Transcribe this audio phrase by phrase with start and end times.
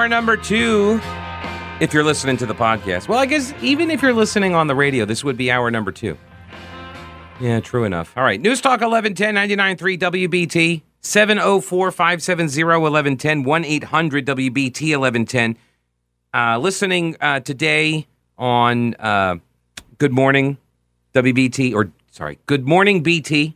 [0.00, 0.98] Hour number two.
[1.78, 4.74] If you're listening to the podcast, well, I guess even if you're listening on the
[4.74, 6.16] radio, this would be hour number two.
[7.38, 8.16] Yeah, true enough.
[8.16, 8.40] All right.
[8.40, 15.58] News Talk 1110 99.3 WBT 704 570 1110 1 800 WBT 1110.
[16.32, 18.06] Uh, listening uh, today
[18.38, 19.36] on uh,
[19.98, 20.56] Good Morning
[21.12, 23.54] WBT, or sorry, Good Morning BT.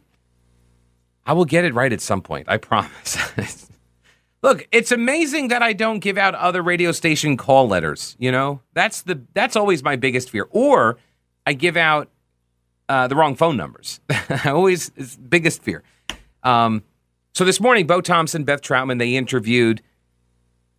[1.25, 2.51] I will get it right at some point.
[2.51, 3.71] I promise.
[4.45, 8.15] Look, it's amazing that I don't give out other radio station call letters.
[8.19, 10.47] You know, that's the that's always my biggest fear.
[10.51, 10.99] Or
[11.47, 12.11] I give out
[12.91, 14.01] uh, the wrong phone numbers.
[14.11, 15.83] I always biggest fear.
[16.43, 16.83] Um,
[17.33, 19.81] so this morning, Bo Thompson, Beth Troutman, they interviewed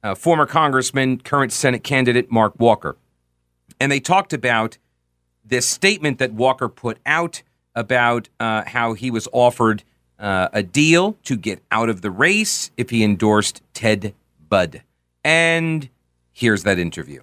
[0.04, 2.98] uh, former Congressman, current Senate candidate Mark Walker,
[3.80, 4.78] and they talked about
[5.44, 7.42] this statement that Walker put out
[7.74, 9.84] about uh, how he was offered
[10.20, 14.14] uh, a deal to get out of the race if he endorsed Ted
[14.50, 14.84] Budd.
[15.24, 15.90] And
[16.32, 17.22] here's that interview.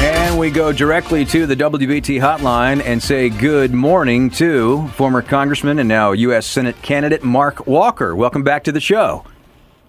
[0.00, 5.80] And we go directly to the WBT hotline and say good morning to former Congressman
[5.80, 6.46] and now U.S.
[6.46, 8.14] Senate candidate Mark Walker.
[8.14, 9.24] Welcome back to the show.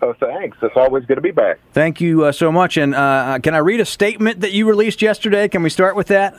[0.01, 0.57] Oh, thanks.
[0.61, 1.59] It's always good to be back.
[1.73, 2.77] Thank you uh, so much.
[2.77, 5.47] And uh, can I read a statement that you released yesterday?
[5.47, 6.33] Can we start with that?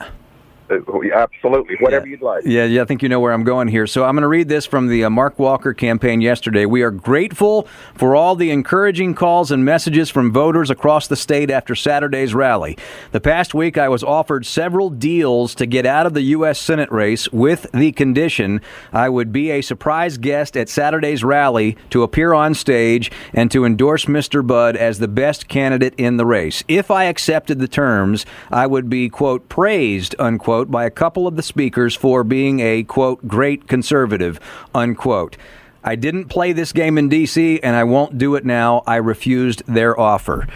[0.71, 2.11] Uh, absolutely, whatever yeah.
[2.11, 2.45] you'd like.
[2.45, 3.85] Yeah, yeah, I think you know where I'm going here.
[3.87, 6.65] So I'm going to read this from the uh, Mark Walker campaign yesterday.
[6.65, 11.51] We are grateful for all the encouraging calls and messages from voters across the state
[11.51, 12.77] after Saturday's rally.
[13.11, 16.59] The past week, I was offered several deals to get out of the U.S.
[16.59, 18.61] Senate race with the condition
[18.93, 23.65] I would be a surprise guest at Saturday's rally to appear on stage and to
[23.65, 24.45] endorse Mr.
[24.45, 26.63] Budd as the best candidate in the race.
[26.67, 31.35] If I accepted the terms, I would be, quote, praised, unquote by a couple of
[31.35, 34.39] the speakers for being a, quote, great conservative,
[34.75, 35.37] unquote.
[35.83, 38.83] I didn't play this game in D.C., and I won't do it now.
[38.85, 40.47] I refused their offer.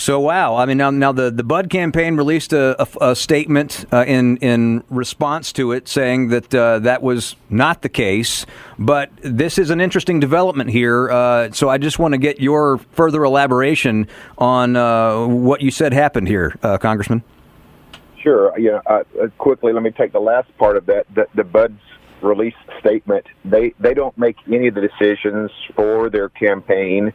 [0.00, 3.84] So wow, I mean now now the, the Budd campaign released a, a, a statement
[3.92, 8.46] uh, in in response to it, saying that uh, that was not the case.
[8.78, 11.10] But this is an interesting development here.
[11.10, 14.08] Uh, so I just want to get your further elaboration
[14.38, 17.22] on uh, what you said happened here, uh, Congressman.
[18.22, 18.52] Sure.
[18.58, 21.06] Know, uh, uh, quickly, let me take the last part of that.
[21.14, 21.80] The, the Budd's
[22.22, 23.24] release statement.
[23.44, 27.12] They they don't make any of the decisions for their campaign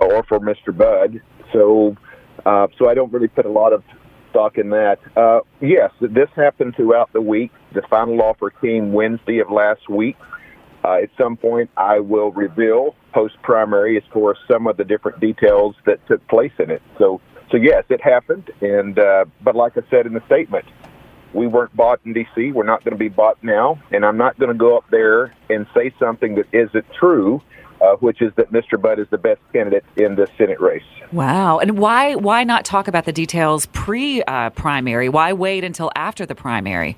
[0.00, 0.76] or for Mr.
[0.76, 1.20] Budd.
[1.52, 1.96] So,
[2.44, 3.82] uh, so I don't really put a lot of
[4.30, 4.98] stock in that.
[5.16, 7.50] Uh, yes, this happened throughout the week.
[7.74, 10.16] The final offer came Wednesday of last week.
[10.84, 14.84] Uh, at some point, I will reveal post primary as far as some of the
[14.84, 16.82] different details that took place in it.
[16.98, 17.20] So
[17.50, 18.50] so yes, it happened.
[18.60, 20.64] And uh, but like I said in the statement,
[21.32, 22.52] we weren't bought in D.C.
[22.52, 25.34] We're not going to be bought now, and I'm not going to go up there
[25.50, 27.42] and say something that isn't true.
[27.80, 28.80] Uh, which is that Mr.
[28.80, 30.82] Budd is the best candidate in the Senate race.
[31.12, 31.60] Wow!
[31.60, 35.08] And why why not talk about the details pre uh, primary?
[35.08, 36.96] Why wait until after the primary?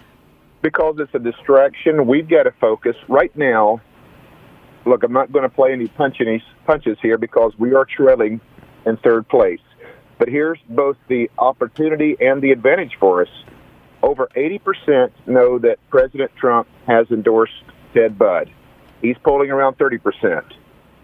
[0.63, 2.07] Because it's a distraction.
[2.07, 3.83] We've got to focus right now.
[4.87, 8.41] Look, I'm not going to play any punches punches here because we are trailing
[8.87, 9.61] in third place.
[10.21, 13.29] But here's both the opportunity and the advantage for us.
[14.03, 17.65] Over 80% know that President Trump has endorsed
[17.95, 18.51] Ted Budd.
[19.01, 20.45] He's polling around 30%.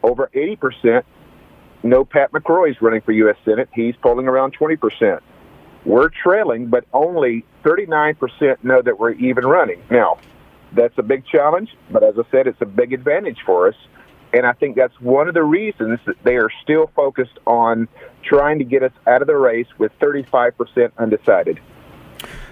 [0.03, 1.03] Over 80%
[1.83, 3.37] know Pat McCrory is running for U.S.
[3.43, 3.71] Senate.
[3.73, 5.21] He's polling around 20%.
[5.87, 9.83] We're trailing, but only 39% know that we're even running.
[9.91, 10.19] Now,
[10.75, 13.77] that's a big challenge, but as I said, it's a big advantage for us.
[14.33, 17.89] And I think that's one of the reasons that they are still focused on
[18.23, 21.61] trying to get us out of the race with 35% undecided.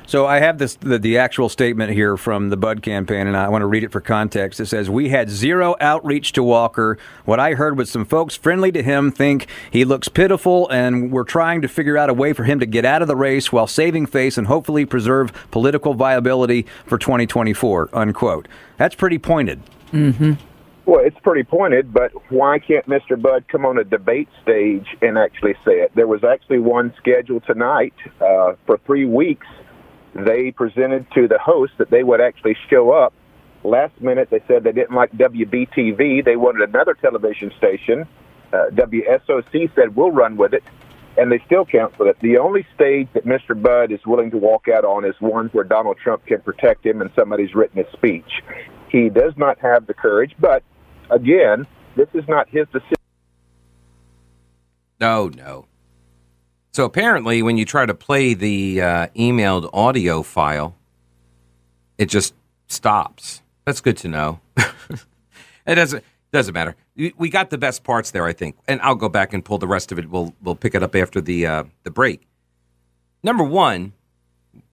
[0.07, 3.49] So I have this the, the, actual statement here from the Budd campaign, and I
[3.49, 4.61] want to read it for context.
[4.61, 6.99] It says, "We had zero outreach to Walker.
[7.25, 11.25] What I heard was some folks friendly to him think he looks pitiful, and we're
[11.25, 13.67] trying to figure out a way for him to get out of the race while
[13.67, 18.47] saving face and hopefully preserve political viability for 2024." Unquote.
[18.77, 19.63] That's pretty pointed.
[19.93, 20.35] Mm-hmm.
[20.87, 23.21] Well, it's pretty pointed, but why can't Mr.
[23.21, 25.93] Budd come on a debate stage and actually say it?
[25.95, 29.47] There was actually one scheduled tonight uh, for three weeks.
[30.15, 33.15] They presented to the host that they would actually show up.
[33.65, 36.23] Last minute, they said they didn't like WBTV.
[36.23, 38.07] They wanted another television station.
[38.53, 40.63] Uh, WSOC said, we'll run with it.
[41.17, 42.21] And they still canceled it.
[42.21, 43.61] The only stage that Mr.
[43.61, 47.01] Budd is willing to walk out on is one where Donald Trump can protect him
[47.01, 48.43] and somebody's written his speech.
[48.91, 50.63] He does not have the courage, but
[51.11, 51.67] again,
[51.97, 52.97] this is not his decision.
[55.01, 55.67] No, no.
[56.73, 60.77] So apparently, when you try to play the uh, emailed audio file,
[61.99, 62.35] it just
[62.67, 63.43] stops.
[63.65, 64.41] That's good to know.
[64.57, 66.05] it doesn't.
[66.33, 66.75] Doesn't matter.
[67.17, 69.69] We got the best parts there, I think, and I'll go back and pull the
[69.69, 70.11] rest of it.
[70.11, 72.27] We'll we'll pick it up after the uh, the break.
[73.23, 73.93] Number one,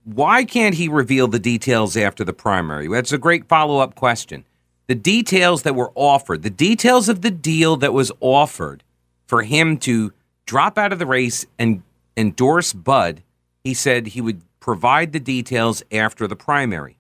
[0.03, 2.87] why can't he reveal the details after the primary?
[2.87, 4.43] That's a great follow up question.
[4.87, 8.83] The details that were offered, the details of the deal that was offered
[9.27, 10.11] for him to
[10.45, 11.83] drop out of the race and
[12.17, 13.23] endorse Budd,
[13.63, 16.97] he said he would provide the details after the primary.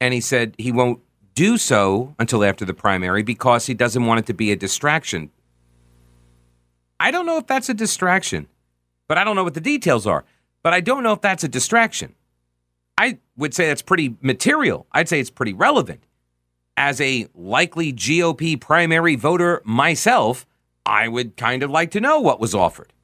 [0.00, 1.00] And he said he won't
[1.34, 5.30] do so until after the primary because he doesn't want it to be a distraction.
[6.98, 8.46] I don't know if that's a distraction,
[9.08, 10.24] but I don't know what the details are.
[10.62, 12.14] But I don't know if that's a distraction.
[12.98, 14.86] I would say that's pretty material.
[14.92, 16.04] I'd say it's pretty relevant.
[16.80, 20.46] As a likely GOP primary voter myself,
[20.86, 22.94] I would kind of like to know what was offered.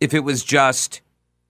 [0.00, 1.02] If it was just,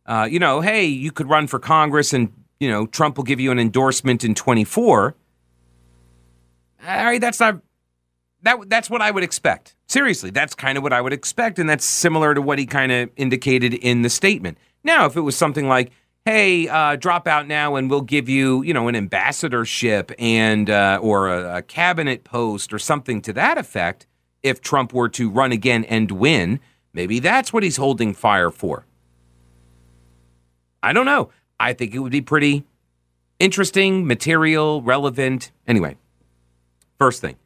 [0.06, 3.38] uh, you know, hey, you could run for Congress and, you know, Trump will give
[3.38, 5.14] you an endorsement in 24.
[6.84, 7.60] All right, that's not
[8.42, 9.76] that that's what I would expect.
[9.86, 12.90] Seriously, that's kind of what I would expect and that's similar to what he kind
[12.90, 14.58] of indicated in the statement.
[14.82, 15.92] Now, if it was something like,
[16.26, 20.98] hey, uh, drop out now and we'll give you, you know, an ambassadorship and uh,
[21.00, 24.08] or a, a cabinet post or something to that effect,
[24.42, 26.58] if Trump were to run again and win,
[26.92, 28.84] maybe that's what he's holding fire for.
[30.82, 31.30] I don't know.
[31.60, 32.64] I think it would be pretty
[33.38, 35.52] interesting, material, relevant.
[35.66, 35.96] Anyway,
[36.98, 37.36] first thing.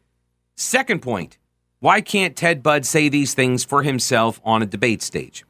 [0.56, 1.36] Second point
[1.80, 5.44] why can't Ted Budd say these things for himself on a debate stage?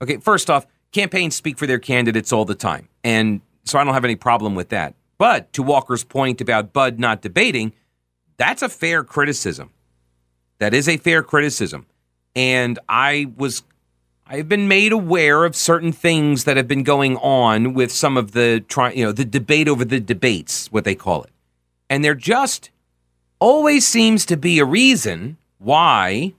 [0.00, 2.88] Okay, first off, campaigns speak for their candidates all the time.
[3.02, 4.94] And so I don't have any problem with that.
[5.18, 7.72] But to Walker's point about Budd not debating,
[8.36, 9.70] that's a fair criticism.
[10.58, 11.86] That is a fair criticism.
[12.34, 13.62] And I was
[14.26, 18.32] I've been made aware of certain things that have been going on with some of
[18.32, 21.30] the try, you know, the debate over the debates, what they call it.
[21.90, 22.70] And there just
[23.38, 26.32] always seems to be a reason why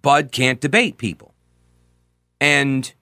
[0.00, 1.34] Budd can't debate people.
[2.40, 2.92] And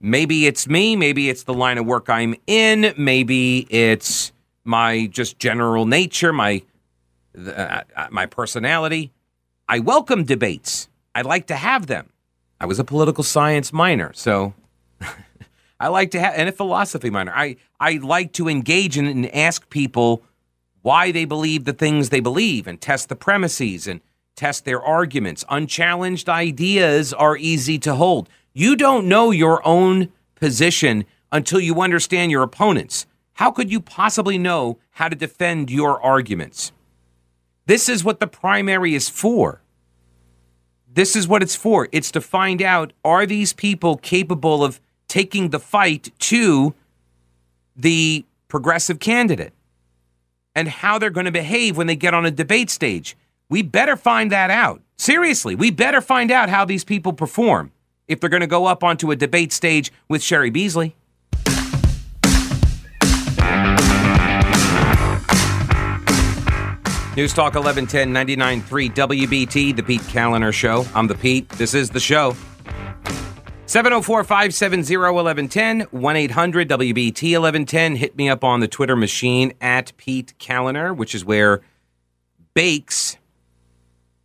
[0.00, 4.32] maybe it's me, maybe it's the line of work I'm in, maybe it's
[4.64, 6.62] my just general nature, my
[7.38, 9.12] uh, my personality.
[9.68, 10.88] I welcome debates.
[11.14, 12.10] I like to have them.
[12.60, 14.54] I was a political science minor, so
[15.80, 17.32] I like to have and a philosophy minor.
[17.34, 20.22] I I like to engage in and ask people
[20.82, 24.00] why they believe the things they believe and test the premises and
[24.34, 25.44] test their arguments.
[25.48, 28.28] Unchallenged ideas are easy to hold.
[28.52, 33.06] You don't know your own position until you understand your opponent's.
[33.34, 36.72] How could you possibly know how to defend your arguments?
[37.66, 39.62] This is what the primary is for.
[40.92, 41.88] This is what it's for.
[41.92, 46.74] It's to find out are these people capable of taking the fight to
[47.76, 49.52] the progressive candidate
[50.56, 53.16] and how they're going to behave when they get on a debate stage.
[53.48, 54.82] We better find that out.
[54.98, 57.70] Seriously, we better find out how these people perform
[58.10, 60.96] if they're going to go up onto a debate stage with Cheri Beasley.
[67.16, 70.86] News Talk 1110 99.3 WBT, The Pete Kaliner Show.
[70.94, 71.48] I'm the Pete.
[71.50, 72.34] This is the show.
[73.66, 77.96] 704 570 1110 1 800 WBT 1110.
[77.96, 81.60] Hit me up on the Twitter machine at Pete Kaliner, which is where
[82.54, 83.16] Bakes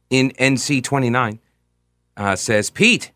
[0.09, 1.39] in NC 29
[2.17, 3.11] uh, says, Pete,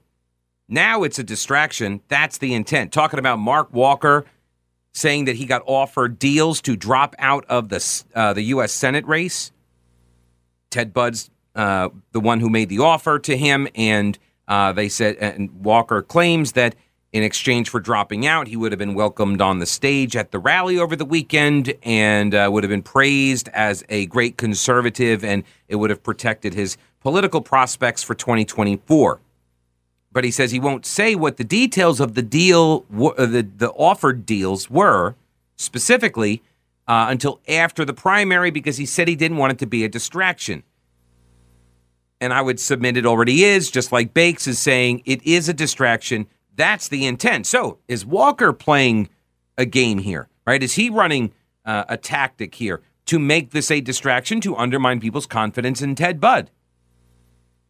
[0.69, 2.01] now it's a distraction.
[2.07, 2.93] That's the intent.
[2.93, 4.25] Talking about Mark Walker
[4.93, 8.71] saying that he got offered deals to drop out of the uh, the U.S.
[8.71, 9.51] Senate race.
[10.69, 15.15] Ted Budd's uh, the one who made the offer to him, and uh, they said,
[15.17, 16.75] and Walker claims that
[17.11, 20.37] in exchange for dropping out, he would have been welcomed on the stage at the
[20.37, 25.43] rally over the weekend and uh, would have been praised as a great conservative, and
[25.67, 29.19] it would have protected his political prospects for 2024
[30.11, 33.71] but he says he won't say what the details of the deal, uh, the the
[33.71, 35.15] offered deals were
[35.55, 36.41] specifically
[36.87, 39.89] uh, until after the primary because he said he didn't want it to be a
[39.89, 40.63] distraction.
[42.21, 45.53] And I would submit it already is, just like Bakes is saying it is a
[45.53, 46.27] distraction.
[46.55, 47.45] That's the intent.
[47.45, 49.09] So is Walker playing
[49.57, 50.61] a game here, right?
[50.61, 51.31] Is he running
[51.63, 56.19] uh, a tactic here to make this a distraction to undermine people's confidence in Ted
[56.19, 56.49] Budd?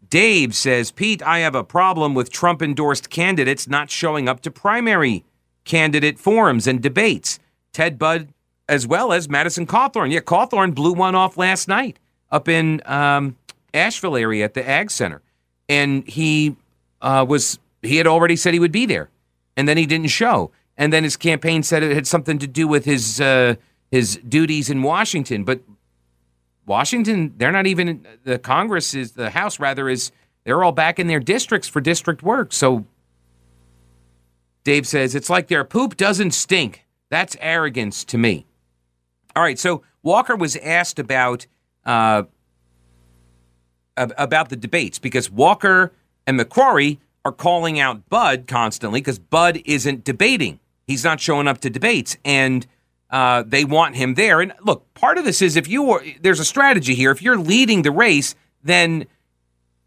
[0.10, 4.51] Dave says, Pete, I have a problem with Trump endorsed candidates not showing up to
[4.51, 5.24] primary
[5.66, 7.39] candidate forums and debates.
[7.74, 8.30] Ted Budd,
[8.68, 10.12] as well as Madison Cawthorn.
[10.12, 12.00] Yeah, Cawthorn blew one off last night
[12.32, 13.38] up in um,
[13.74, 15.22] Asheville area at the Ag Center.
[15.68, 16.56] And he
[17.01, 19.10] uh, was, he had already said he would be there.
[19.56, 20.51] And then he didn't show.
[20.78, 23.56] And then his campaign said it had something to do with his, uh,
[23.92, 25.44] his duties in Washington.
[25.44, 25.62] But
[26.69, 30.11] Washington, they're not even the Congress is the House rather is
[30.43, 32.53] they're all back in their districts for district work.
[32.53, 32.85] So
[34.63, 36.85] Dave says it's like their poop doesn't stink.
[37.09, 38.45] That's arrogance to me.
[39.35, 41.47] All right, so Walker was asked about
[41.85, 42.23] uh,
[43.97, 45.91] about the debates because Walker
[46.27, 50.59] and McCrory are calling out Budd constantly because Budd isn't debating.
[50.85, 52.67] He's not showing up to debates, and
[53.10, 54.42] uh, they want him there.
[54.42, 57.12] And look, part of this is if you are, there's a strategy here.
[57.12, 59.06] If you're leading the race, then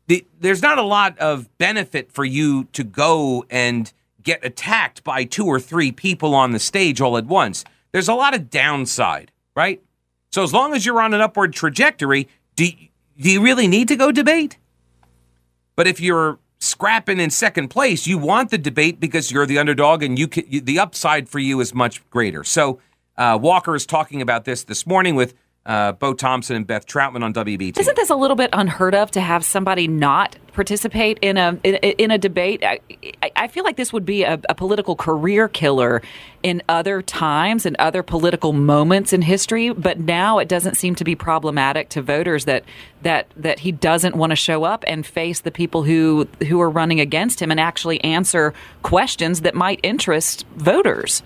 [0.08, 5.24] the, there's not a lot of benefit for you to go and get attacked by
[5.24, 7.64] two or three people on the stage all at once.
[7.92, 9.82] There's a lot of downside, right?
[10.30, 12.68] So as long as you're on an upward trajectory, do
[13.18, 14.56] do you really need to go debate?
[15.76, 20.02] But if you're scrapping in second place, you want the debate because you're the underdog
[20.02, 22.44] and you, can, you the upside for you is much greater.
[22.44, 22.80] So
[23.22, 27.22] uh, Walker is talking about this this morning with uh, Bo Thompson and Beth Troutman
[27.22, 27.78] on WBT.
[27.78, 31.76] Isn't this a little bit unheard of to have somebody not participate in a in,
[31.76, 32.64] in a debate?
[32.64, 32.80] I,
[33.36, 36.02] I, feel like this would be a, a, political career killer
[36.42, 41.04] in other times and other political moments in history, but now it doesn't seem to
[41.04, 42.64] be problematic to voters that
[43.02, 46.70] that that he doesn't want to show up and face the people who who are
[46.70, 48.52] running against him and actually answer
[48.82, 51.22] questions that might interest voters.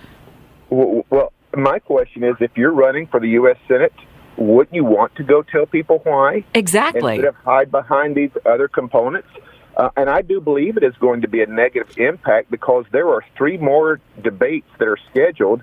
[0.68, 3.56] Well, my question is, if you're running for the U.S.
[3.66, 3.92] Senate
[4.36, 6.44] wouldn't you want to go tell people why?
[6.54, 7.14] Exactly.
[7.14, 9.28] Instead of hide behind these other components.
[9.76, 13.08] Uh, and I do believe it is going to be a negative impact because there
[13.08, 15.62] are three more debates that are scheduled,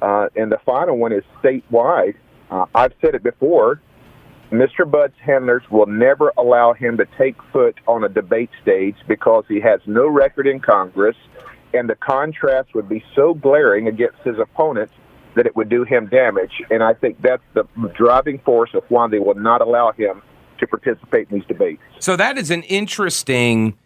[0.00, 2.14] uh, and the final one is statewide.
[2.50, 3.80] Uh, I've said it before.
[4.50, 4.90] Mr.
[4.90, 9.60] Budd's handlers will never allow him to take foot on a debate stage because he
[9.60, 11.16] has no record in Congress,
[11.72, 14.92] and the contrast would be so glaring against his opponents
[15.36, 16.62] that it would do him damage.
[16.70, 17.64] And I think that's the
[17.96, 20.22] driving force of why they will not allow him
[20.58, 21.82] to participate in these debates.
[21.98, 23.76] So that is an interesting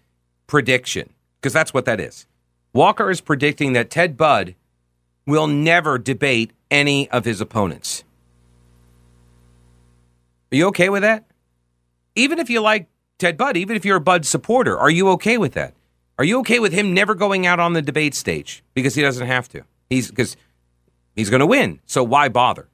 [0.46, 1.10] prediction
[1.40, 2.26] because that's what that is.
[2.72, 4.54] Walker is predicting that Ted Budd
[5.26, 8.04] will never debate any of his opponents.
[10.52, 11.24] Are you okay with that?
[12.14, 15.38] Even if you like Ted Budd, even if you're a Budd supporter, are you okay
[15.38, 15.74] with that?
[16.18, 19.26] Are you okay with him never going out on the debate stage because he doesn't
[19.26, 19.62] have to?
[19.90, 20.36] He's because
[21.14, 21.80] He's going to win.
[21.86, 22.68] So why bother?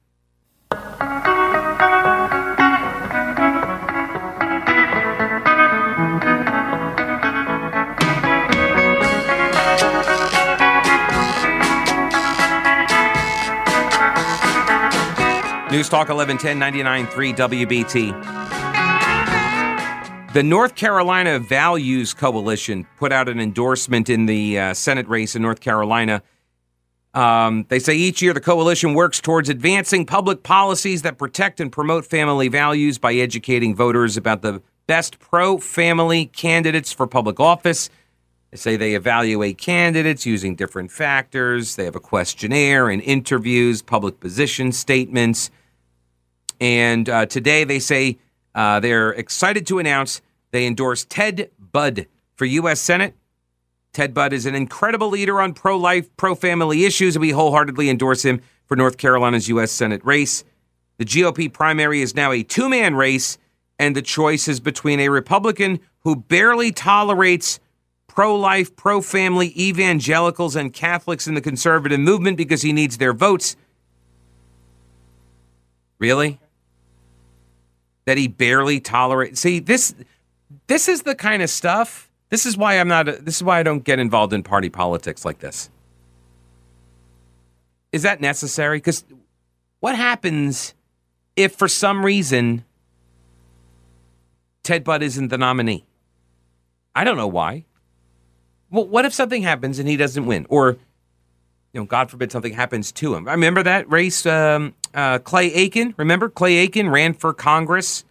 [15.71, 18.41] News Talk 1110 99.3 WBT.
[20.33, 25.41] The North Carolina Values Coalition put out an endorsement in the uh, Senate race in
[25.41, 26.23] North Carolina
[27.13, 31.71] um, they say each year the coalition works towards advancing public policies that protect and
[31.71, 37.89] promote family values by educating voters about the best pro family candidates for public office.
[38.51, 41.75] They say they evaluate candidates using different factors.
[41.75, 45.51] They have a questionnaire and interviews, public position statements.
[46.59, 48.19] And uh, today they say
[48.55, 52.79] uh, they're excited to announce they endorse Ted Budd for U.S.
[52.81, 53.15] Senate
[53.93, 57.89] Ted Budd is an incredible leader on pro life, pro family issues, and we wholeheartedly
[57.89, 59.71] endorse him for North Carolina's U.S.
[59.71, 60.45] Senate race.
[60.97, 63.37] The GOP primary is now a two man race,
[63.77, 67.59] and the choice is between a Republican who barely tolerates
[68.07, 73.13] pro life, pro family evangelicals and Catholics in the conservative movement because he needs their
[73.13, 73.57] votes.
[75.99, 76.39] Really?
[78.05, 79.41] That he barely tolerates.
[79.41, 79.93] See, this
[80.67, 83.05] this is the kind of stuff this is why I'm not.
[83.05, 85.69] This is why I don't get involved in party politics like this.
[87.91, 88.77] Is that necessary?
[88.77, 89.03] Because
[89.81, 90.73] what happens
[91.35, 92.63] if, for some reason,
[94.63, 95.85] Ted Budd isn't the nominee?
[96.95, 97.65] I don't know why.
[98.69, 100.77] Well, what if something happens and he doesn't win, or
[101.73, 103.27] you know, God forbid something happens to him?
[103.27, 104.25] I remember that race.
[104.25, 105.93] Um, uh, Clay Aiken.
[105.97, 108.05] Remember Clay Aiken ran for Congress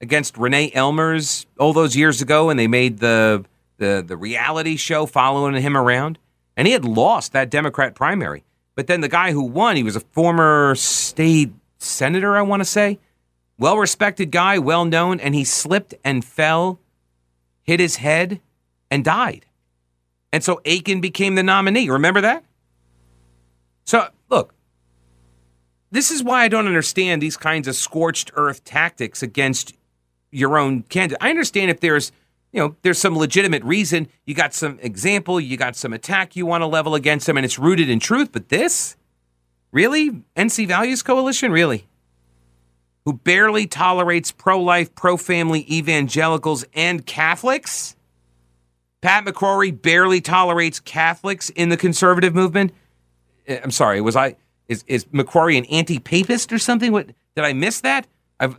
[0.00, 3.44] against Renee Ellmers all those years ago, and they made the
[3.78, 6.18] the the reality show following him around,
[6.56, 8.44] and he had lost that Democrat primary.
[8.74, 12.64] But then the guy who won, he was a former state senator, I want to
[12.64, 12.98] say,
[13.58, 16.78] well respected guy, well known, and he slipped and fell,
[17.62, 18.40] hit his head,
[18.90, 19.46] and died.
[20.32, 21.88] And so Aiken became the nominee.
[21.88, 22.44] Remember that?
[23.84, 24.54] So look,
[25.90, 29.74] this is why I don't understand these kinds of scorched earth tactics against
[30.30, 31.18] your own candidate.
[31.20, 32.12] I understand if there's
[32.58, 34.08] you know, there's some legitimate reason.
[34.26, 37.46] You got some example, you got some attack you want to level against them, and
[37.46, 38.32] it's rooted in truth.
[38.32, 38.96] But this,
[39.70, 41.86] really, NC Values Coalition, really,
[43.04, 47.94] who barely tolerates pro life, pro family evangelicals and Catholics?
[49.02, 52.72] Pat McCrory barely tolerates Catholics in the conservative movement?
[53.46, 54.34] Eh, I'm sorry, was I
[54.66, 56.90] is is McCrory an anti-papist or something?
[56.90, 58.08] What did I miss that?
[58.40, 58.56] I've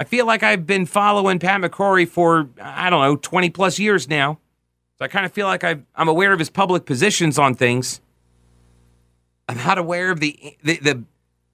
[0.00, 4.08] I feel like I've been following Pat McCrory for I don't know 20 plus years
[4.08, 4.40] now,
[4.98, 8.00] so I kind of feel like i am aware of his public positions on things.
[9.46, 11.04] I'm not aware of the the the,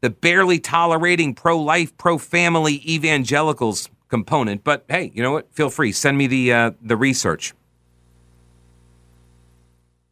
[0.00, 4.62] the barely tolerating pro-life, pro-family evangelicals component.
[4.62, 5.52] But hey, you know what?
[5.52, 7.52] Feel free send me the uh, the research.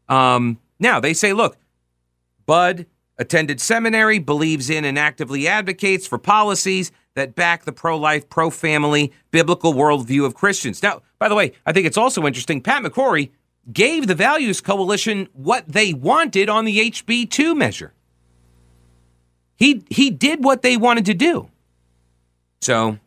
[0.09, 1.57] Um, now they say, look,
[2.47, 2.87] Budd
[3.17, 8.51] attended seminary, believes in and actively advocates for policies that back the pro life, pro
[8.51, 10.83] family, biblical worldview of Christians.
[10.83, 12.61] Now, by the way, I think it's also interesting.
[12.61, 13.31] Pat McCrory
[13.73, 17.95] gave the Values Coalition what they wanted on the HB2 measure.
[19.57, 21.49] He, he did what they wanted to do.
[22.61, 22.99] So,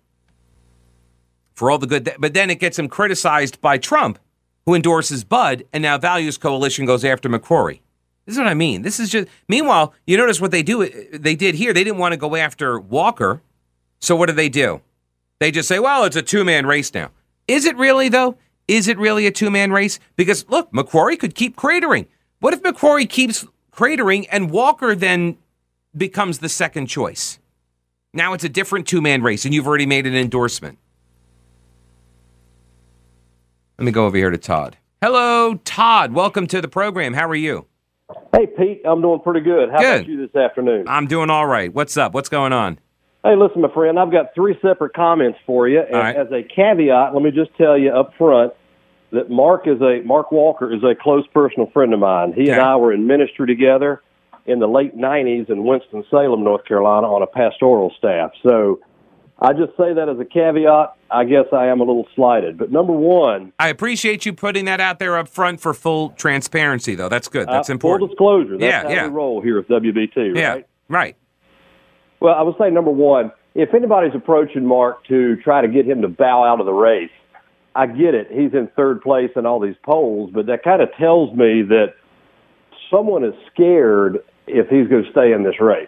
[1.54, 4.20] for all the good, but then it gets him criticized by Trump,
[4.66, 7.82] who endorses Budd, and now Values Coalition goes after McCrory.
[8.26, 8.82] This is what I mean.
[8.82, 9.30] This is just.
[9.48, 10.88] Meanwhile, you notice what they do.
[11.14, 11.74] They did here.
[11.74, 13.42] They didn't want to go after Walker.
[14.00, 14.82] So what do they do?
[15.40, 17.12] They just say, "Well, it's a two man race now."
[17.48, 18.38] Is it really though?
[18.68, 20.00] Is it really a two man race?
[20.16, 22.08] Because look, McCrory could keep cratering.
[22.40, 25.38] What if McCrory keeps cratering and Walker then
[25.96, 27.40] becomes the second choice?
[28.14, 30.78] Now it's a different two man race, and you've already made an endorsement.
[33.78, 34.78] Let me go over here to Todd.
[35.02, 36.12] Hello, Todd.
[36.14, 37.14] Welcome to the program.
[37.14, 37.68] How are you?
[38.36, 39.70] Hey, Pete, I'm doing pretty good.
[39.70, 40.02] How good.
[40.02, 40.86] about you this afternoon?
[40.88, 41.72] I'm doing all right.
[41.72, 42.14] What's up?
[42.14, 42.80] What's going on?
[43.28, 45.82] Hey, listen, my friend, I've got three separate comments for you.
[45.82, 46.16] And right.
[46.16, 48.54] as a caveat, let me just tell you up front
[49.12, 52.32] that Mark is a Mark Walker is a close personal friend of mine.
[52.32, 54.02] He and I were in ministry together
[54.46, 58.32] in the late '90s in Winston Salem, North Carolina, on a pastoral staff.
[58.44, 58.80] So
[59.40, 60.96] I just say that as a caveat.
[61.12, 62.58] I guess I am a little slighted.
[62.58, 66.96] But number one, I appreciate you putting that out there up front for full transparency,
[66.96, 67.10] though.
[67.10, 67.50] That's good.
[67.50, 68.08] That's uh, important.
[68.08, 68.58] Full disclosure.
[68.58, 69.08] That's Yeah, yeah.
[69.08, 71.18] we roll here at WBT, yeah, right?
[72.20, 76.02] Well, I would say number one, if anybody's approaching Mark to try to get him
[76.02, 77.10] to bow out of the race,
[77.76, 78.28] I get it.
[78.32, 81.94] He's in third place in all these polls, but that kind of tells me that
[82.90, 85.88] someone is scared if he's going to stay in this race.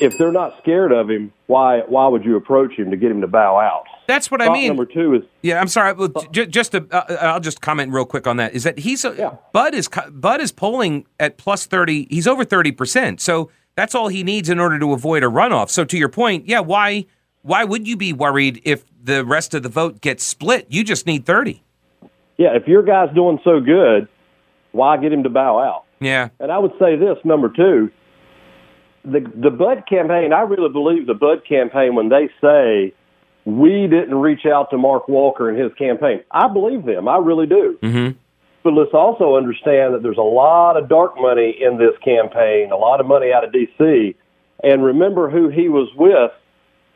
[0.00, 3.20] If they're not scared of him, why why would you approach him to get him
[3.20, 3.84] to bow out?
[4.06, 4.68] That's what I mean.
[4.68, 5.92] number two is Yeah, I'm sorry.
[5.92, 8.54] Well, j- just to, uh, I'll just comment real quick on that.
[8.54, 9.34] Is that he's a, Yeah.
[9.52, 12.06] Budd is Budd is polling at plus thirty.
[12.10, 13.20] He's over thirty percent.
[13.20, 15.70] So that's all he needs in order to avoid a runoff.
[15.70, 17.06] So to your point, yeah, why
[17.42, 20.66] why would you be worried if the rest of the vote gets split?
[20.68, 21.62] You just need thirty.
[22.38, 24.08] yeah, if your guy's doing so good,
[24.72, 25.84] why get him to bow out?
[26.00, 27.90] Yeah, And I would say this number two,
[29.04, 30.32] the the Budd campaign.
[30.32, 32.92] I really believe the Budd campaign when they say
[33.44, 36.20] we didn't reach out to Mark Walker and his campaign.
[36.32, 37.06] I believe them.
[37.08, 37.78] I really do.
[37.82, 38.16] Mhm.
[38.62, 42.76] But let's also understand that there's a lot of dark money in this campaign, a
[42.76, 44.16] lot of money out of D.C.
[44.62, 46.32] And remember who he was with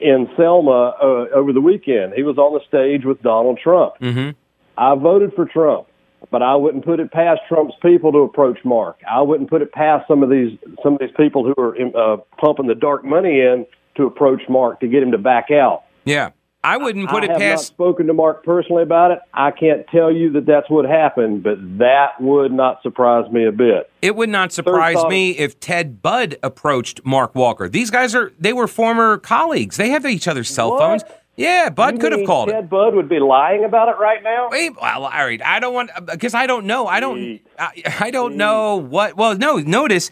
[0.00, 2.14] in Selma uh, over the weekend.
[2.14, 3.94] He was on the stage with Donald Trump.
[3.98, 4.30] hmm
[4.76, 5.86] I voted for Trump,
[6.30, 8.98] but I wouldn't put it past Trump's people to approach Mark.
[9.08, 12.16] I wouldn't put it past some of these some of these people who are uh,
[12.38, 15.84] pumping the dark money in to approach Mark to get him to back out.
[16.04, 16.30] yeah.
[16.64, 17.62] I wouldn't put I it have past.
[17.62, 19.18] not spoken to Mark personally about it.
[19.34, 23.52] I can't tell you that that's what happened, but that would not surprise me a
[23.52, 23.90] bit.
[24.00, 27.68] It would not surprise thought- me if Ted Budd approached Mark Walker.
[27.68, 29.76] These guys are they were former colleagues.
[29.76, 30.80] They have each other's cell What?
[30.80, 31.04] phones.
[31.34, 32.66] Yeah, Bud You could have called Ted him.
[32.66, 34.48] Budd would be lying about it right now.
[34.50, 35.40] Wait, well, all right.
[35.42, 36.86] I don't want because I don't know.
[36.86, 37.40] I don't.
[37.58, 39.16] I, I don't know what.
[39.16, 39.56] Well, no.
[39.56, 40.10] Notice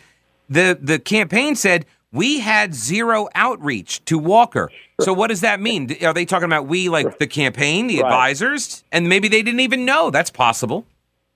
[0.49, 4.71] the the campaign said we had zero outreach to Walker.
[5.01, 5.97] So what does that mean?
[6.05, 8.07] Are they talking about we like the campaign, the Right.
[8.07, 10.11] advisors, and maybe they didn't even know?
[10.11, 10.85] That's possible.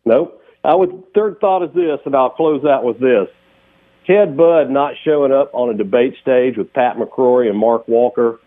[0.04, 0.40] Nope.
[0.64, 3.28] I would third thought is this, and I'll close out with this.
[4.06, 8.40] Ted Budd not showing up on a debate stage with Pat McCrory and Mark Walker,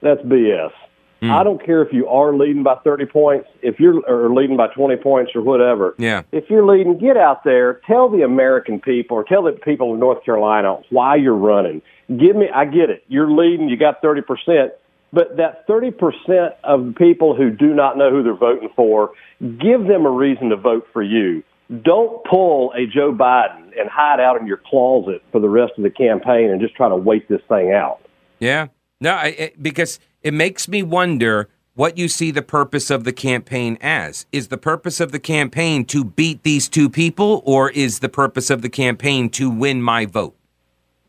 [0.00, 0.70] that's BS.
[1.20, 1.32] Hmm.
[1.32, 4.68] I don't care if you are leading by 30 points, if you're or leading by
[4.68, 5.94] 20 points or whatever.
[5.98, 6.22] Yeah.
[6.30, 9.98] If you're leading, get out there, tell the American people or tell the people of
[9.98, 11.82] North Carolina why you're running.
[12.08, 13.04] Give me, I get it.
[13.08, 14.70] You're leading, you got 30%,
[15.12, 20.06] but that 30% of people who do not know who they're voting for, give them
[20.06, 21.42] a reason to vote for you.
[21.82, 25.82] Don't pull a Joe Biden and hide out in your closet for the rest of
[25.82, 28.00] the campaign and just try to wait this thing out.
[28.38, 28.68] Yeah.
[29.00, 33.78] No, I, because it makes me wonder what you see the purpose of the campaign
[33.80, 34.26] as.
[34.32, 38.50] Is the purpose of the campaign to beat these two people, or is the purpose
[38.50, 40.34] of the campaign to win my vote?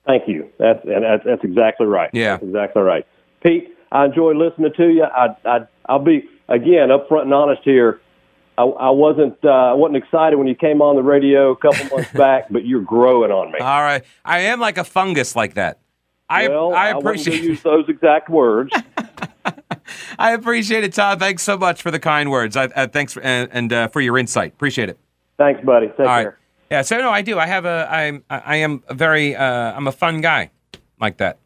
[0.06, 0.48] Thank you.
[0.60, 2.10] That's that's, that's exactly right.
[2.14, 2.34] Yeah.
[2.34, 3.06] that's exactly right.
[3.42, 5.04] Pete, I enjoy listening to you.
[5.04, 8.00] I, I I'll be again upfront and honest here.
[8.58, 11.98] I, I wasn't uh, I wasn't excited when you came on the radio a couple
[11.98, 13.60] months back, but you're growing on me.
[13.60, 14.04] All right.
[14.24, 15.80] I am like a fungus like that.
[16.30, 18.72] I well, I wasn't gonna use those exact words.
[20.20, 21.20] I appreciate it, Todd.
[21.20, 22.56] Thanks so much for the kind words.
[22.56, 24.54] I, uh, thanks for, and, and uh, for your insight.
[24.54, 25.00] Appreciate it.
[25.38, 25.88] Thanks, buddy.
[25.88, 26.26] Take All care.
[26.26, 26.34] right.
[26.70, 26.82] Yeah.
[26.84, 27.40] So no, I do.
[27.40, 27.88] I have a.
[27.90, 28.24] I'm.
[28.30, 29.36] I am a very.
[29.36, 30.52] Uh, I'm a fun guy,
[31.00, 31.40] like that.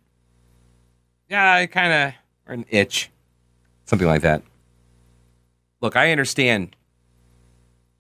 [1.30, 2.14] Yeah, I kind of
[2.48, 3.10] or an itch,
[3.86, 4.44] something like that.
[5.80, 6.76] Look, I understand.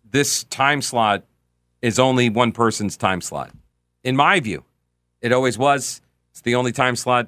[0.10, 1.24] This time slot
[1.82, 3.52] is only one person's time slot,
[4.04, 4.64] in my view.
[5.22, 6.02] It always was.
[6.34, 7.28] It's the only time slot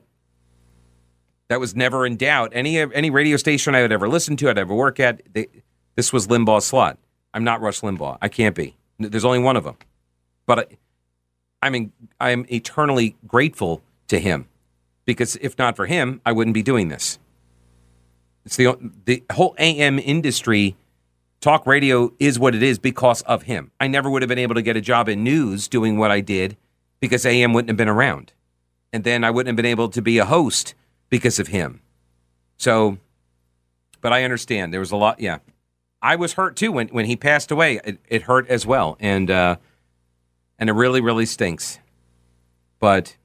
[1.47, 2.51] that was never in doubt.
[2.53, 5.47] Any any radio station I would ever listen to, I'd ever work at, they,
[5.95, 6.97] this was Limbaugh's slot.
[7.31, 8.17] I'm not Rush Limbaugh.
[8.19, 8.75] I can't be.
[8.97, 9.77] There's only one of them.
[10.47, 10.65] But I,
[11.67, 14.47] I mean, I am eternally grateful to him
[15.05, 17.19] because if not for him, I wouldn't be doing this.
[18.43, 20.75] It's the the whole AM industry.
[21.41, 23.69] Talk radio is what it is because of him.
[23.79, 26.21] I never would have been able to get a job in news doing what I
[26.21, 26.57] did
[26.99, 28.33] because AM wouldn't have been around.
[28.95, 30.73] And then I wouldn't have been able to be a host
[31.09, 31.81] because of him.
[32.55, 32.97] So,
[33.99, 35.19] but I understand there was a lot.
[35.19, 35.39] Yeah,
[36.01, 37.81] I was hurt too when when he passed away.
[37.83, 39.57] It, it hurt as well, and uh,
[40.57, 41.77] and it really really stinks.
[42.79, 43.17] But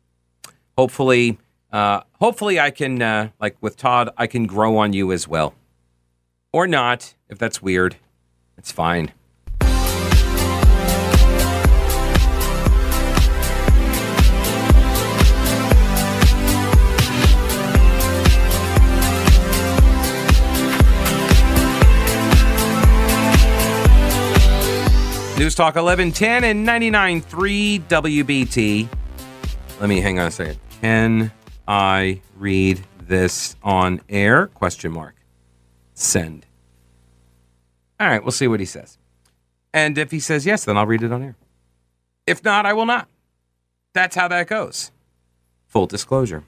[0.77, 1.39] hopefully,
[1.71, 5.55] uh, hopefully I can uh, like with Todd, I can grow on you as well,
[6.53, 7.95] or not if that's weird.
[8.59, 9.13] It's fine.
[25.41, 28.87] News Talk 1110 and 99.3 WBT.
[29.81, 30.61] Let me hang on a second.
[30.83, 31.33] Can
[31.67, 34.49] I read this on air?
[34.49, 35.15] Question mark.
[35.95, 36.45] Send.
[37.99, 38.99] All right, we'll see what he says.
[39.73, 41.37] And if he says yes, then I'll read it on air.
[42.27, 43.09] If not, I will not.
[43.95, 44.91] That's how that goes.
[45.69, 46.45] Full disclosure.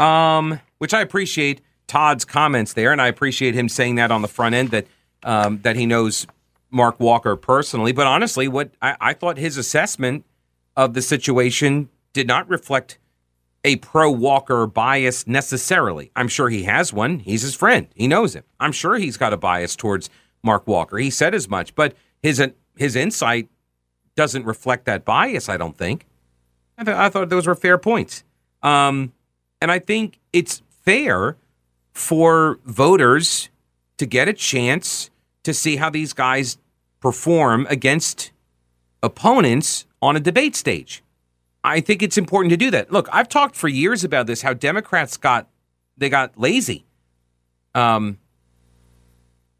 [0.00, 4.26] Um, which I appreciate Todd's comments there, and I appreciate him saying that on the
[4.26, 4.88] front end that
[5.22, 6.26] um, that he knows
[6.70, 7.92] Mark Walker personally.
[7.92, 10.24] But honestly, what I, I thought his assessment
[10.76, 12.98] of the situation did not reflect
[13.64, 16.10] a pro Walker bias necessarily.
[16.14, 17.18] I'm sure he has one.
[17.20, 17.88] He's his friend.
[17.94, 18.44] He knows him.
[18.60, 20.10] I'm sure he's got a bias towards
[20.42, 20.98] Mark Walker.
[20.98, 22.42] He said as much, but his
[22.76, 23.48] his insight
[24.14, 25.48] doesn't reflect that bias.
[25.48, 26.06] I don't think.
[26.76, 28.22] I, th- I thought those were fair points,
[28.62, 29.12] um,
[29.60, 31.36] and I think it's fair
[31.92, 33.50] for voters
[33.96, 35.10] to get a chance
[35.48, 36.58] to see how these guys
[37.00, 38.32] perform against
[39.02, 41.02] opponents on a debate stage.
[41.64, 42.92] I think it's important to do that.
[42.92, 45.48] Look, I've talked for years about this how Democrats got
[45.96, 46.84] they got lazy.
[47.74, 48.18] Um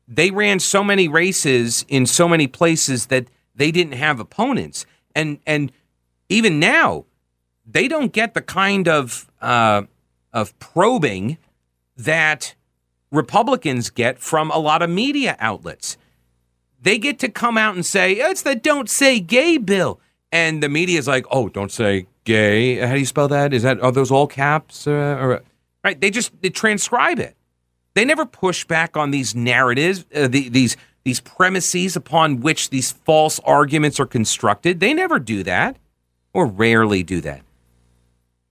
[0.07, 4.85] they ran so many races in so many places that they didn't have opponents.
[5.15, 5.73] And and
[6.29, 7.07] even now,
[7.67, 9.83] they don't get the kind of uh,
[10.35, 11.39] of probing
[11.97, 12.55] that
[13.11, 15.97] Republicans get from a lot of media outlets.
[16.81, 20.01] They get to come out and say, it's the don't say gay bill.
[20.31, 22.77] And the media is like, oh, don't say gay.
[22.77, 23.55] How do you spell that?
[23.55, 24.87] Is that, are those all caps?
[24.87, 25.43] Uh, or,
[25.83, 26.01] right?
[26.01, 27.35] They just they transcribe it.
[27.95, 32.93] They never push back on these narratives, uh, the, these, these premises upon which these
[32.93, 34.79] false arguments are constructed.
[34.79, 35.79] They never do that,
[36.33, 37.41] or rarely do that.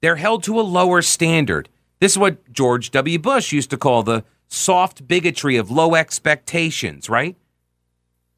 [0.01, 1.69] They're held to a lower standard.
[1.99, 3.19] This is what George W.
[3.19, 7.35] Bush used to call the soft bigotry of low expectations, right?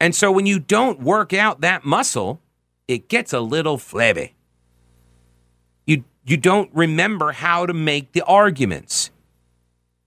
[0.00, 2.40] And so when you don't work out that muscle,
[2.88, 4.34] it gets a little flabby.
[5.86, 9.10] You you don't remember how to make the arguments.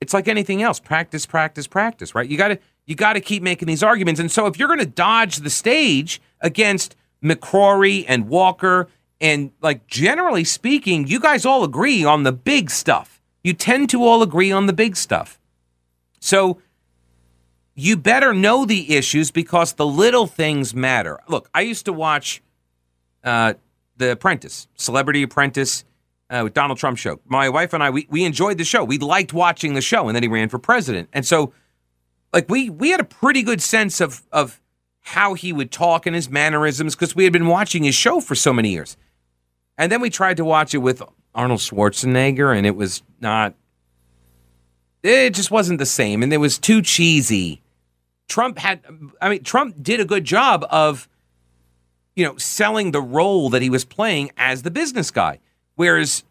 [0.02, 2.30] It's like anything else, practice, practice, practice, right?
[2.30, 4.20] You got to you got to keep making these arguments.
[4.20, 8.89] And so if you're going to dodge the stage against McCrory and Walker
[9.22, 13.22] and like generally speaking, you guys all agree on the big stuff.
[13.44, 15.39] You tend to all agree on the big stuff.
[16.24, 16.62] So
[17.76, 21.20] you better know the issues because the little things matter.
[21.28, 22.42] Look, I used to watch
[23.26, 23.56] uh,
[23.98, 25.84] The Apprentice, Celebrity Apprentice,
[26.30, 27.20] uh, with Donald Trump show.
[27.26, 28.86] My wife and I, we, we enjoyed the show.
[28.86, 31.10] We liked watching the show, and then he ran for president.
[31.12, 31.54] And so,
[32.32, 34.62] like, we we had a pretty good sense of of
[35.02, 38.34] how he would talk and his mannerisms because we had been watching his show for
[38.34, 38.96] so many years.
[39.78, 41.04] And then we tried to watch it with
[41.36, 43.56] Arnold Schwarzenegger, and it was not.
[45.04, 47.62] It just wasn't the same, and it was too cheesy.
[48.30, 48.80] Trump had,
[49.22, 51.10] I mean, Trump did a good job of,
[52.16, 55.39] you know, selling the role that he was playing as the business guy,
[55.76, 56.24] Whereas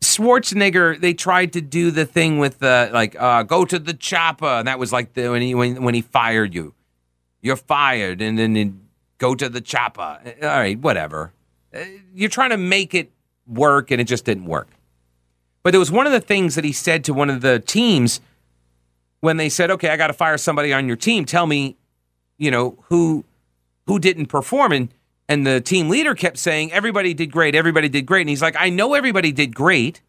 [0.00, 4.46] Schwarzenegger, they tried to do the thing with the like uh, go to the chopper,
[4.46, 6.74] and that was like the when he when, when he fired you,
[7.42, 8.80] you're fired, and then
[9.18, 10.18] go to the chopper.
[10.42, 11.32] All right, whatever.
[11.74, 13.12] Uh, You're trying to make it
[13.46, 14.68] work, and it just didn't work.
[15.62, 18.20] But there was one of the things that he said to one of the teams
[19.20, 21.24] when they said, "Okay, I got to fire somebody on your team.
[21.24, 21.76] Tell me,
[22.38, 23.24] you know who
[23.86, 24.88] who didn't perform." And
[25.28, 27.54] and the team leader kept saying, "Everybody did great.
[27.54, 30.00] Everybody did great." And he's like, "I know everybody did great.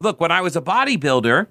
[0.00, 1.46] Look, when I was a bodybuilder,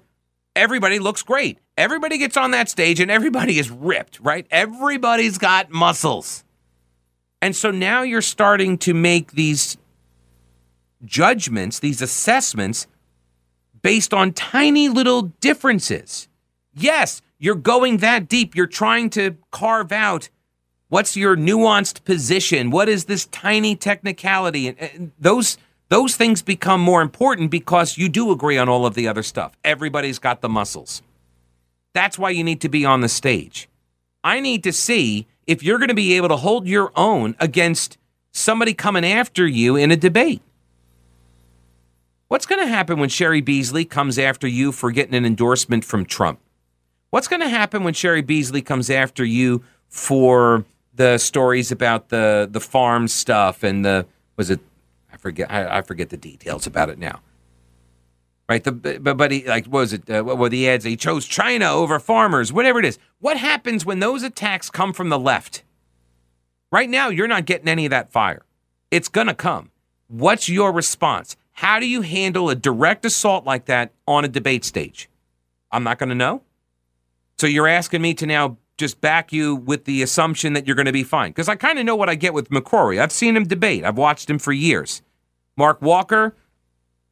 [0.56, 1.58] everybody looks great.
[1.78, 4.46] Everybody gets on that stage and everybody is ripped, right?
[4.50, 6.42] Everybody's got muscles."
[7.40, 9.76] And so now you're starting to make these
[11.04, 12.86] judgments, these assessments
[13.84, 16.26] based on tiny little differences.
[16.72, 18.56] Yes, you're going that deep.
[18.56, 20.30] You're trying to carve out
[20.88, 22.70] what's your nuanced position.
[22.70, 24.68] What is this tiny technicality?
[24.68, 25.58] And, those
[25.90, 29.52] those things become more important because you do agree on all of the other stuff.
[29.62, 31.02] Everybody's got the muscles.
[31.92, 33.68] That's why you need to be on the stage.
[34.24, 37.98] I need to see if you're going to be able to hold your own against
[38.32, 40.40] somebody coming after you in a debate.
[42.34, 46.04] What's going to happen when Cheri Beasley comes after you for getting an endorsement from
[46.04, 46.40] Trump?
[47.10, 52.48] What's going to happen when Cheri Beasley comes after you for the stories about the
[52.50, 54.04] the farm stuff and the
[54.36, 54.58] was it
[55.12, 57.20] I forget I, I forget the details about it now.
[58.48, 60.10] Right, the but, but he like what was it?
[60.10, 60.84] Uh, what were the ads?
[60.84, 62.98] He chose China over farmers, whatever it is.
[63.20, 65.62] What happens when those attacks come from the left?
[66.72, 68.42] Right now, you're not getting any of that fire.
[68.90, 69.70] It's gonna come.
[70.08, 71.36] What's your response?
[71.54, 75.08] How do you handle a direct assault like that on a debate stage?
[75.72, 76.42] I'm not gonna know.
[77.38, 80.86] So you're asking me to now just back you with the assumption that you're going
[80.86, 81.30] to be fine.
[81.30, 83.00] Because I kind of know what I get with McCrory.
[83.00, 83.84] I've seen him debate.
[83.84, 85.02] I've watched him for years.
[85.56, 86.34] Mark Walker,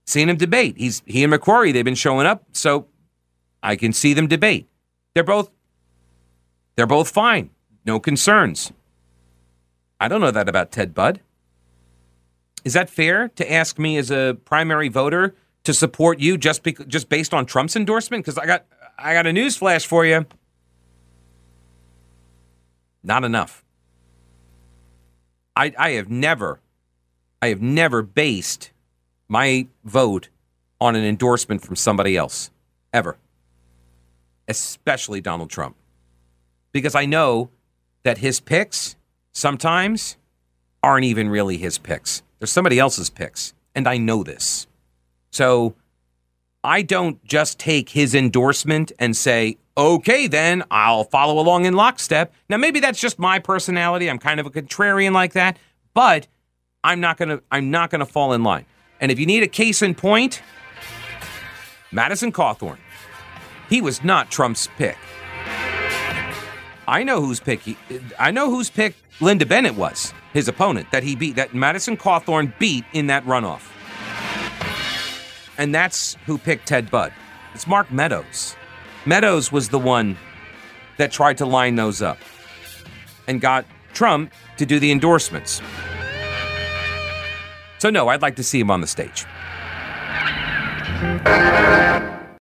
[0.07, 0.77] seen him debate.
[0.77, 2.87] He's he and McCrory, they've been showing up, so
[3.63, 4.69] I can see them debate.
[5.15, 5.51] They're both
[6.75, 7.51] they're both fine.
[7.85, 8.73] No concerns.
[10.01, 11.21] I don't know that about Ted Budd.
[12.65, 16.87] Is that fair to ask me as a primary voter to support you just bec-
[16.87, 18.25] just based on Trump's endorsement?
[18.25, 18.65] Because I got
[18.99, 20.27] I got a news flash for you.
[23.03, 23.65] Not enough.
[25.57, 26.61] I I have never
[27.41, 28.71] I have never based
[29.29, 30.29] my vote
[30.81, 32.51] on an endorsement from somebody else
[32.93, 33.19] ever.
[34.47, 35.77] Especially Donald Trump.
[36.73, 37.51] Because I know
[38.03, 38.97] that his picks
[39.33, 40.17] sometimes
[40.83, 42.23] aren't even really his picks.
[42.39, 43.55] They're somebody else's picks.
[43.75, 44.67] And I know this.
[45.31, 45.75] So
[46.65, 52.33] I don't just take his endorsement and say, okay, then I'll follow along in lockstep.
[52.49, 54.11] Now, maybe that's just my personality.
[54.11, 55.59] I'm kind of a contrarian like that,
[55.95, 56.29] but
[56.85, 58.67] I'm not gonna I'm not gonna fall in line.
[59.01, 60.43] And if you need a case in point,
[61.91, 62.79] Madison Cawthorn,
[63.69, 64.99] he was not Trump's pick.
[66.89, 67.77] I know whose pick he,
[68.19, 72.53] I know whose pick Lynda Bennett was, his opponent that he beat, that Madison Cawthorn
[72.59, 73.69] beat in that runoff.
[75.59, 77.13] And that's who picked Ted Budd.
[77.55, 78.57] It's Mark Meadows.
[79.07, 80.17] Meadows was the one
[80.97, 82.19] that tried to line those up
[83.29, 85.61] and got Trump to do the endorsements.
[87.79, 89.25] So, no, I'd like to see him on the stage.